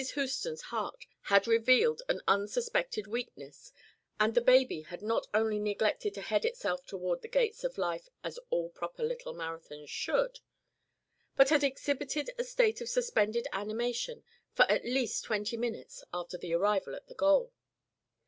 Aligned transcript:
Houston's 0.15 0.63
heart 0.73 1.05
had 1.25 1.45
revealed 1.45 2.01
an 2.09 2.21
unsuspected 2.27 3.05
weakness 3.05 3.71
and 4.19 4.33
the 4.33 4.41
baby 4.41 4.81
had 4.81 5.03
not 5.03 5.27
only 5.31 5.59
neglected 5.59 6.15
to 6.15 6.21
head 6.23 6.43
itself 6.43 6.83
towards 6.87 7.21
the 7.21 7.27
gates 7.27 7.63
of 7.63 7.77
life 7.77 8.09
as 8.23 8.39
all 8.49 8.71
proper 8.71 9.03
little 9.03 9.31
marathons 9.35 9.91
should, 9.91 10.39
but 11.35 11.49
had 11.49 11.63
exhibited 11.63 12.31
a 12.39 12.43
state 12.43 12.81
of 12.81 12.89
suspended 12.89 13.47
animation 13.53 14.23
for 14.53 14.63
at 14.71 14.83
least 14.83 15.23
twenty 15.23 15.55
minutes 15.55 16.03
after 16.11 16.35
its 16.35 16.45
arrival 16.45 16.95
at 16.95 17.05
the 17.05 17.13
goal. 17.13 17.53